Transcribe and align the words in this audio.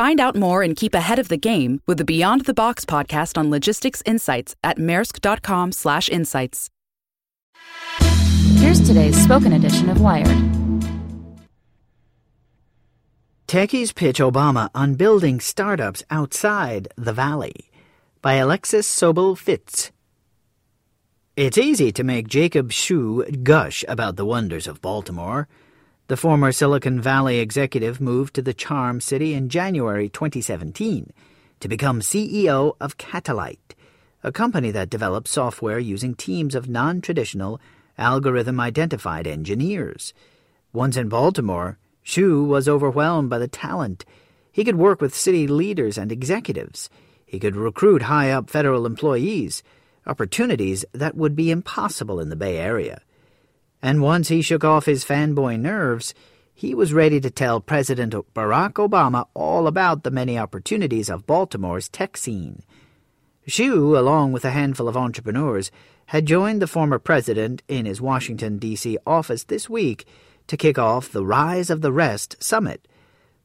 Find 0.00 0.18
out 0.18 0.34
more 0.34 0.62
and 0.62 0.74
keep 0.74 0.94
ahead 0.94 1.18
of 1.18 1.28
the 1.28 1.36
game 1.36 1.82
with 1.86 1.98
the 1.98 2.06
Beyond 2.06 2.46
the 2.46 2.54
Box 2.54 2.86
podcast 2.86 3.36
on 3.36 3.50
logistics 3.50 4.02
insights 4.06 4.56
at 4.64 4.78
maersk.com/insights. 4.78 6.70
Here's 8.62 8.80
today's 8.80 9.22
spoken 9.22 9.52
edition 9.52 9.90
of 9.90 10.00
Wired. 10.00 10.38
Techies 13.46 13.94
pitch 13.94 14.20
Obama 14.20 14.70
on 14.74 14.94
building 14.94 15.38
startups 15.38 16.02
outside 16.10 16.88
the 16.96 17.12
valley 17.12 17.68
by 18.22 18.36
Alexis 18.36 18.88
Sobel 18.88 19.36
Fitts. 19.36 19.92
It's 21.36 21.58
easy 21.58 21.92
to 21.92 22.02
make 22.02 22.26
Jacob 22.26 22.72
Hsu 22.72 23.26
gush 23.42 23.84
about 23.86 24.16
the 24.16 24.24
wonders 24.24 24.66
of 24.66 24.80
Baltimore. 24.80 25.46
The 26.10 26.16
former 26.16 26.50
Silicon 26.50 27.00
Valley 27.00 27.38
executive 27.38 28.00
moved 28.00 28.34
to 28.34 28.42
the 28.42 28.52
Charm 28.52 29.00
City 29.00 29.32
in 29.32 29.48
January 29.48 30.08
2017 30.08 31.12
to 31.60 31.68
become 31.68 32.00
CEO 32.00 32.74
of 32.80 32.98
Catalyte, 32.98 33.76
a 34.24 34.32
company 34.32 34.72
that 34.72 34.90
develops 34.90 35.30
software 35.30 35.78
using 35.78 36.16
teams 36.16 36.56
of 36.56 36.68
non 36.68 37.00
traditional, 37.00 37.60
algorithm 37.96 38.58
identified 38.58 39.28
engineers. 39.28 40.12
Once 40.72 40.96
in 40.96 41.08
Baltimore, 41.08 41.78
Hsu 42.02 42.42
was 42.42 42.68
overwhelmed 42.68 43.30
by 43.30 43.38
the 43.38 43.46
talent. 43.46 44.04
He 44.50 44.64
could 44.64 44.74
work 44.74 45.00
with 45.00 45.14
city 45.14 45.46
leaders 45.46 45.96
and 45.96 46.10
executives. 46.10 46.90
He 47.24 47.38
could 47.38 47.54
recruit 47.54 48.02
high 48.02 48.32
up 48.32 48.50
federal 48.50 48.84
employees, 48.84 49.62
opportunities 50.08 50.84
that 50.90 51.14
would 51.14 51.36
be 51.36 51.52
impossible 51.52 52.18
in 52.18 52.30
the 52.30 52.34
Bay 52.34 52.56
Area 52.56 53.00
and 53.82 54.02
once 54.02 54.28
he 54.28 54.42
shook 54.42 54.64
off 54.64 54.86
his 54.86 55.04
fanboy 55.04 55.58
nerves, 55.58 56.14
he 56.52 56.74
was 56.74 56.92
ready 56.92 57.20
to 57.20 57.30
tell 57.30 57.60
President 57.60 58.12
Barack 58.34 58.74
Obama 58.74 59.26
all 59.32 59.66
about 59.66 60.02
the 60.02 60.10
many 60.10 60.38
opportunities 60.38 61.08
of 61.08 61.26
Baltimore's 61.26 61.88
tech 61.88 62.16
scene. 62.16 62.62
Hsu, 63.46 63.98
along 63.98 64.32
with 64.32 64.44
a 64.44 64.50
handful 64.50 64.86
of 64.86 64.96
entrepreneurs, 64.96 65.70
had 66.06 66.26
joined 66.26 66.60
the 66.60 66.66
former 66.66 66.98
president 66.98 67.62
in 67.66 67.86
his 67.86 68.00
Washington, 68.00 68.58
D.C. 68.58 68.98
office 69.06 69.44
this 69.44 69.70
week 69.70 70.06
to 70.48 70.56
kick 70.56 70.78
off 70.78 71.10
the 71.10 71.24
Rise 71.24 71.70
of 71.70 71.80
the 71.80 71.92
Rest 71.92 72.36
Summit. 72.42 72.86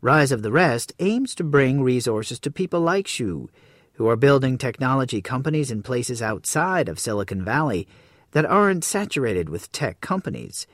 Rise 0.00 0.30
of 0.30 0.42
the 0.42 0.52
Rest 0.52 0.92
aims 1.00 1.34
to 1.34 1.44
bring 1.44 1.82
resources 1.82 2.38
to 2.40 2.50
people 2.50 2.80
like 2.80 3.08
Hsu, 3.08 3.48
who 3.94 4.06
are 4.08 4.16
building 4.16 4.56
technology 4.56 5.20
companies 5.20 5.70
in 5.70 5.82
places 5.82 6.22
outside 6.22 6.88
of 6.88 7.00
Silicon 7.00 7.44
Valley 7.44 7.88
that 8.32 8.46
aren't 8.46 8.84
saturated 8.84 9.48
with 9.48 9.72
tech 9.72 10.00
companies. 10.00 10.66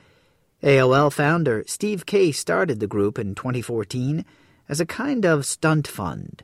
AOL 0.63 1.11
founder 1.11 1.63
Steve 1.67 2.05
Case 2.05 2.39
started 2.39 2.79
the 2.79 2.87
group 2.87 3.19
in 3.19 3.35
2014 3.35 4.25
as 4.69 4.79
a 4.79 4.85
kind 4.85 5.25
of 5.25 5.45
stunt 5.45 5.87
fund. 5.87 6.43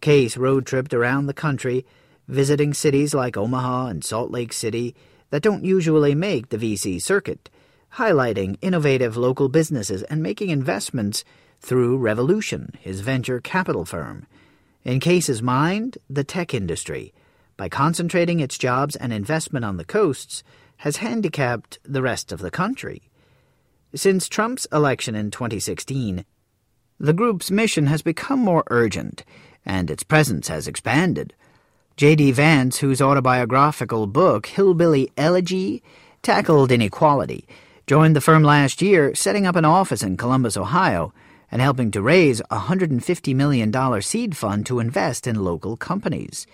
Case 0.00 0.36
road 0.36 0.66
tripped 0.66 0.92
around 0.92 1.26
the 1.26 1.34
country, 1.34 1.86
visiting 2.28 2.74
cities 2.74 3.14
like 3.14 3.36
Omaha 3.36 3.86
and 3.86 4.04
Salt 4.04 4.30
Lake 4.30 4.52
City 4.52 4.94
that 5.30 5.42
don't 5.42 5.64
usually 5.64 6.14
make 6.14 6.50
the 6.50 6.58
VC 6.58 7.00
circuit, 7.00 7.50
highlighting 7.94 8.58
innovative 8.60 9.16
local 9.16 9.48
businesses 9.48 10.02
and 10.04 10.22
making 10.22 10.50
investments 10.50 11.24
through 11.60 11.96
Revolution, 11.96 12.74
his 12.80 13.00
venture 13.00 13.40
capital 13.40 13.84
firm. 13.84 14.26
In 14.84 15.00
Case's 15.00 15.42
mind, 15.42 15.98
the 16.08 16.24
tech 16.24 16.54
industry– 16.54 17.12
by 17.56 17.68
concentrating 17.68 18.40
its 18.40 18.58
jobs 18.58 18.96
and 18.96 19.12
investment 19.12 19.64
on 19.64 19.76
the 19.76 19.84
coasts, 19.84 20.42
has 20.78 20.98
handicapped 20.98 21.78
the 21.84 22.02
rest 22.02 22.32
of 22.32 22.40
the 22.40 22.50
country. 22.50 23.02
Since 23.94 24.28
Trump's 24.28 24.66
election 24.72 25.14
in 25.14 25.30
2016, 25.30 26.24
the 26.98 27.12
group's 27.12 27.50
mission 27.50 27.86
has 27.86 28.02
become 28.02 28.40
more 28.40 28.64
urgent, 28.68 29.24
and 29.64 29.90
its 29.90 30.02
presence 30.02 30.48
has 30.48 30.68
expanded. 30.68 31.34
J.D. 31.96 32.32
Vance, 32.32 32.78
whose 32.78 33.00
autobiographical 33.00 34.06
book, 34.06 34.46
Hillbilly 34.46 35.10
Elegy, 35.16 35.82
tackled 36.22 36.70
inequality, 36.70 37.48
joined 37.86 38.14
the 38.16 38.20
firm 38.20 38.42
last 38.42 38.82
year, 38.82 39.14
setting 39.14 39.46
up 39.46 39.56
an 39.56 39.64
office 39.64 40.02
in 40.02 40.16
Columbus, 40.16 40.56
Ohio, 40.56 41.14
and 41.50 41.62
helping 41.62 41.90
to 41.92 42.02
raise 42.02 42.40
a 42.50 42.58
$150 42.58 43.34
million 43.34 44.02
seed 44.02 44.36
fund 44.36 44.66
to 44.66 44.80
invest 44.80 45.26
in 45.26 45.44
local 45.44 45.76
companies. 45.76 46.46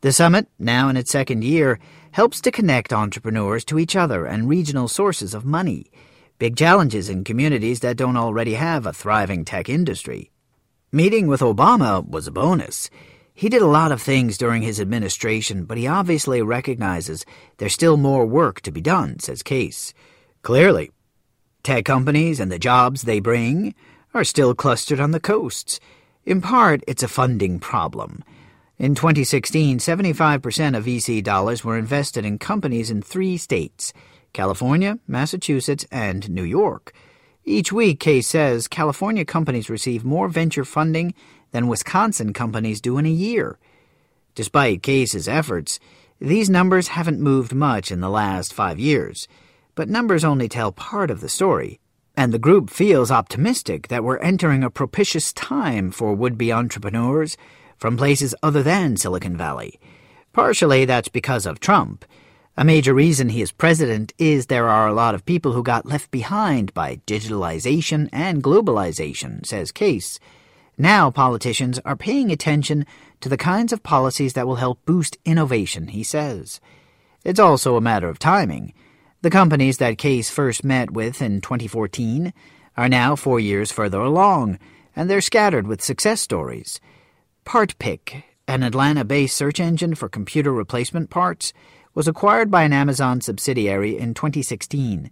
The 0.00 0.12
summit, 0.12 0.46
now 0.60 0.88
in 0.88 0.96
its 0.96 1.10
second 1.10 1.42
year, 1.42 1.80
helps 2.12 2.40
to 2.42 2.52
connect 2.52 2.92
entrepreneurs 2.92 3.64
to 3.64 3.80
each 3.80 3.96
other 3.96 4.26
and 4.26 4.48
regional 4.48 4.86
sources 4.86 5.34
of 5.34 5.44
money, 5.44 5.90
big 6.38 6.56
challenges 6.56 7.08
in 7.08 7.24
communities 7.24 7.80
that 7.80 7.96
don't 7.96 8.16
already 8.16 8.54
have 8.54 8.86
a 8.86 8.92
thriving 8.92 9.44
tech 9.44 9.68
industry. 9.68 10.30
Meeting 10.92 11.26
with 11.26 11.40
Obama 11.40 12.08
was 12.08 12.28
a 12.28 12.30
bonus. 12.30 12.90
He 13.34 13.48
did 13.48 13.60
a 13.60 13.66
lot 13.66 13.90
of 13.90 14.00
things 14.00 14.38
during 14.38 14.62
his 14.62 14.80
administration, 14.80 15.64
but 15.64 15.78
he 15.78 15.88
obviously 15.88 16.42
recognizes 16.42 17.26
there's 17.56 17.74
still 17.74 17.96
more 17.96 18.24
work 18.24 18.60
to 18.62 18.70
be 18.70 18.80
done, 18.80 19.18
says 19.18 19.42
Case. 19.42 19.92
Clearly, 20.42 20.92
tech 21.64 21.84
companies 21.84 22.38
and 22.38 22.52
the 22.52 22.58
jobs 22.58 23.02
they 23.02 23.18
bring 23.18 23.74
are 24.14 24.24
still 24.24 24.54
clustered 24.54 25.00
on 25.00 25.10
the 25.10 25.20
coasts. 25.20 25.80
In 26.24 26.40
part, 26.40 26.84
it's 26.86 27.02
a 27.02 27.08
funding 27.08 27.58
problem. 27.58 28.22
In 28.78 28.94
2016, 28.94 29.80
75% 29.80 30.76
of 30.76 30.84
VC 30.84 31.20
dollars 31.20 31.64
were 31.64 31.76
invested 31.76 32.24
in 32.24 32.38
companies 32.38 32.92
in 32.92 33.02
three 33.02 33.36
states 33.36 33.92
California, 34.32 35.00
Massachusetts, 35.08 35.84
and 35.90 36.30
New 36.30 36.44
York. 36.44 36.92
Each 37.44 37.72
week, 37.72 37.98
Case 37.98 38.28
says 38.28 38.68
California 38.68 39.24
companies 39.24 39.68
receive 39.68 40.04
more 40.04 40.28
venture 40.28 40.64
funding 40.64 41.12
than 41.50 41.66
Wisconsin 41.66 42.32
companies 42.32 42.80
do 42.80 42.98
in 42.98 43.06
a 43.06 43.10
year. 43.10 43.58
Despite 44.36 44.84
Case's 44.84 45.26
efforts, 45.26 45.80
these 46.20 46.48
numbers 46.48 46.88
haven't 46.88 47.18
moved 47.18 47.52
much 47.52 47.90
in 47.90 47.98
the 47.98 48.08
last 48.08 48.54
five 48.54 48.78
years. 48.78 49.26
But 49.74 49.88
numbers 49.88 50.22
only 50.22 50.48
tell 50.48 50.70
part 50.70 51.10
of 51.10 51.20
the 51.20 51.28
story, 51.28 51.80
and 52.16 52.32
the 52.32 52.38
group 52.38 52.70
feels 52.70 53.10
optimistic 53.10 53.88
that 53.88 54.04
we're 54.04 54.18
entering 54.18 54.62
a 54.62 54.70
propitious 54.70 55.32
time 55.32 55.90
for 55.90 56.14
would 56.14 56.38
be 56.38 56.52
entrepreneurs 56.52 57.36
from 57.78 57.96
places 57.96 58.34
other 58.42 58.62
than 58.62 58.96
Silicon 58.96 59.36
Valley. 59.36 59.80
Partially 60.32 60.84
that's 60.84 61.08
because 61.08 61.46
of 61.46 61.60
Trump. 61.60 62.04
A 62.56 62.64
major 62.64 62.92
reason 62.92 63.28
he 63.28 63.40
is 63.40 63.52
president 63.52 64.12
is 64.18 64.46
there 64.46 64.68
are 64.68 64.88
a 64.88 64.92
lot 64.92 65.14
of 65.14 65.24
people 65.24 65.52
who 65.52 65.62
got 65.62 65.86
left 65.86 66.10
behind 66.10 66.74
by 66.74 66.96
digitalization 67.06 68.08
and 68.12 68.42
globalization, 68.42 69.46
says 69.46 69.70
Case. 69.70 70.18
Now 70.76 71.10
politicians 71.10 71.78
are 71.84 71.96
paying 71.96 72.32
attention 72.32 72.84
to 73.20 73.28
the 73.28 73.36
kinds 73.36 73.72
of 73.72 73.82
policies 73.82 74.32
that 74.32 74.46
will 74.46 74.56
help 74.56 74.84
boost 74.84 75.18
innovation, 75.24 75.88
he 75.88 76.02
says. 76.02 76.60
It's 77.24 77.40
also 77.40 77.76
a 77.76 77.80
matter 77.80 78.08
of 78.08 78.18
timing. 78.18 78.74
The 79.22 79.30
companies 79.30 79.78
that 79.78 79.98
Case 79.98 80.30
first 80.30 80.64
met 80.64 80.92
with 80.92 81.20
in 81.20 81.40
2014 81.40 82.32
are 82.76 82.88
now 82.88 83.16
four 83.16 83.40
years 83.40 83.72
further 83.72 84.00
along, 84.00 84.58
and 84.94 85.10
they're 85.10 85.20
scattered 85.20 85.66
with 85.66 85.82
success 85.82 86.20
stories. 86.20 86.80
PartPic, 87.48 88.24
an 88.46 88.62
Atlanta 88.62 89.06
based 89.06 89.34
search 89.34 89.58
engine 89.58 89.94
for 89.94 90.06
computer 90.06 90.52
replacement 90.52 91.08
parts, 91.08 91.54
was 91.94 92.06
acquired 92.06 92.50
by 92.50 92.64
an 92.64 92.74
Amazon 92.74 93.22
subsidiary 93.22 93.96
in 93.96 94.12
2016. 94.12 95.10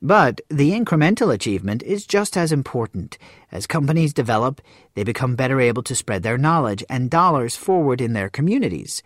But 0.00 0.40
the 0.48 0.70
incremental 0.70 1.30
achievement 1.30 1.82
is 1.82 2.06
just 2.06 2.38
as 2.38 2.52
important. 2.52 3.18
As 3.52 3.66
companies 3.66 4.14
develop, 4.14 4.62
they 4.94 5.04
become 5.04 5.36
better 5.36 5.60
able 5.60 5.82
to 5.82 5.94
spread 5.94 6.22
their 6.22 6.38
knowledge 6.38 6.82
and 6.88 7.10
dollars 7.10 7.54
forward 7.54 8.00
in 8.00 8.14
their 8.14 8.30
communities. 8.30 9.02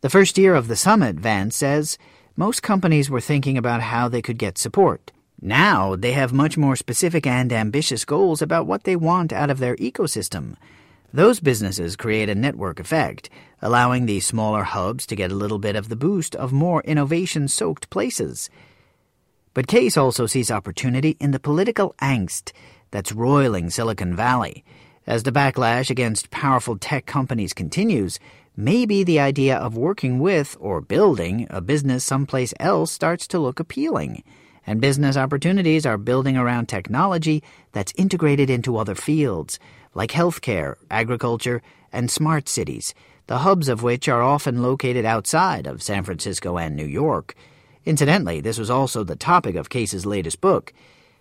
The 0.00 0.10
first 0.10 0.36
year 0.36 0.56
of 0.56 0.66
the 0.66 0.74
summit, 0.74 1.14
Vance 1.14 1.54
says, 1.54 1.96
most 2.34 2.60
companies 2.60 3.08
were 3.08 3.20
thinking 3.20 3.56
about 3.56 3.82
how 3.82 4.08
they 4.08 4.20
could 4.20 4.36
get 4.36 4.58
support. 4.58 5.12
Now 5.40 5.94
they 5.94 6.10
have 6.10 6.32
much 6.32 6.56
more 6.56 6.74
specific 6.74 7.24
and 7.24 7.52
ambitious 7.52 8.04
goals 8.04 8.42
about 8.42 8.66
what 8.66 8.82
they 8.82 8.96
want 8.96 9.32
out 9.32 9.48
of 9.48 9.60
their 9.60 9.76
ecosystem. 9.76 10.56
Those 11.12 11.40
businesses 11.40 11.96
create 11.96 12.28
a 12.28 12.34
network 12.34 12.80
effect, 12.80 13.30
allowing 13.62 14.06
the 14.06 14.20
smaller 14.20 14.64
hubs 14.64 15.06
to 15.06 15.16
get 15.16 15.30
a 15.30 15.36
little 15.36 15.58
bit 15.58 15.76
of 15.76 15.88
the 15.88 15.96
boost 15.96 16.34
of 16.34 16.52
more 16.52 16.82
innovation 16.82 17.48
soaked 17.48 17.88
places. 17.90 18.50
But 19.54 19.66
Case 19.66 19.96
also 19.96 20.26
sees 20.26 20.50
opportunity 20.50 21.16
in 21.18 21.30
the 21.30 21.40
political 21.40 21.94
angst 22.02 22.52
that's 22.90 23.12
roiling 23.12 23.70
Silicon 23.70 24.14
Valley. 24.14 24.64
As 25.06 25.22
the 25.22 25.32
backlash 25.32 25.88
against 25.88 26.30
powerful 26.30 26.76
tech 26.76 27.06
companies 27.06 27.54
continues, 27.54 28.18
maybe 28.56 29.04
the 29.04 29.20
idea 29.20 29.56
of 29.56 29.76
working 29.76 30.18
with 30.18 30.56
or 30.60 30.80
building 30.80 31.46
a 31.48 31.60
business 31.60 32.04
someplace 32.04 32.52
else 32.58 32.90
starts 32.90 33.26
to 33.28 33.38
look 33.38 33.60
appealing. 33.60 34.22
And 34.66 34.80
business 34.80 35.16
opportunities 35.16 35.86
are 35.86 35.96
building 35.96 36.36
around 36.36 36.66
technology 36.66 37.42
that's 37.72 37.92
integrated 37.96 38.50
into 38.50 38.76
other 38.76 38.96
fields, 38.96 39.60
like 39.94 40.10
healthcare, 40.10 40.74
agriculture, 40.90 41.62
and 41.92 42.10
smart 42.10 42.48
cities, 42.48 42.92
the 43.28 43.38
hubs 43.38 43.68
of 43.68 43.82
which 43.82 44.08
are 44.08 44.22
often 44.22 44.62
located 44.62 45.04
outside 45.04 45.66
of 45.66 45.82
San 45.82 46.02
Francisco 46.02 46.58
and 46.58 46.74
New 46.74 46.86
York. 46.86 47.34
Incidentally, 47.84 48.40
this 48.40 48.58
was 48.58 48.68
also 48.68 49.04
the 49.04 49.14
topic 49.14 49.54
of 49.54 49.70
Case's 49.70 50.04
latest 50.04 50.40
book. 50.40 50.72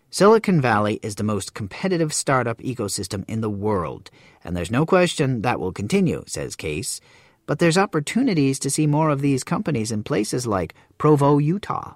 Silicon 0.09 0.59
Valley 0.61 0.99
is 1.03 1.15
the 1.15 1.23
most 1.23 1.53
competitive 1.53 2.13
startup 2.13 2.57
ecosystem 2.59 3.23
in 3.27 3.41
the 3.41 3.49
world, 3.49 4.09
and 4.43 4.55
there's 4.55 4.71
no 4.71 4.85
question 4.85 5.41
that 5.41 5.59
will 5.59 5.71
continue, 5.71 6.23
says 6.25 6.55
Case. 6.55 7.01
But 7.45 7.59
there's 7.59 7.77
opportunities 7.77 8.57
to 8.59 8.69
see 8.71 8.87
more 8.87 9.09
of 9.09 9.21
these 9.21 9.43
companies 9.43 9.91
in 9.91 10.03
places 10.03 10.47
like 10.47 10.73
Provo, 10.97 11.37
Utah. 11.37 11.93